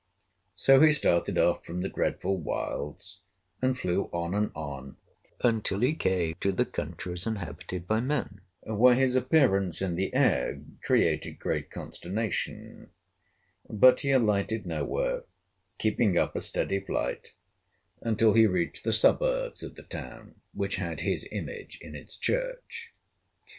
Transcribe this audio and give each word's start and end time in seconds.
So 0.55 0.79
he 0.79 0.93
started 0.93 1.37
off 1.37 1.63
from 1.63 1.83
the 1.83 1.87
dreadful 1.87 2.35
wilds, 2.39 3.19
and 3.61 3.77
flew 3.77 4.05
on 4.11 4.33
and 4.33 4.51
on 4.55 4.97
until 5.43 5.81
he 5.81 5.93
came 5.93 6.33
to 6.39 6.51
the 6.51 6.65
countries 6.65 7.27
inhabited 7.27 7.87
by 7.87 7.99
men, 8.01 8.41
where 8.61 8.95
his 8.95 9.15
appearance 9.15 9.79
in 9.79 9.93
the 9.93 10.11
air 10.15 10.59
created 10.81 11.37
great 11.37 11.69
consternation; 11.69 12.89
but 13.69 13.99
he 14.01 14.09
alighted 14.09 14.65
nowhere, 14.65 15.21
keeping 15.77 16.17
up 16.17 16.35
a 16.35 16.41
steady 16.41 16.79
flight 16.79 17.33
until 18.01 18.33
he 18.33 18.47
reached 18.47 18.83
the 18.83 18.93
suburbs 18.93 19.61
of 19.61 19.75
the 19.75 19.83
town 19.83 20.33
which 20.51 20.77
had 20.77 21.01
his 21.01 21.27
image 21.31 21.79
on 21.85 21.93
its 21.93 22.17
church. 22.17 22.91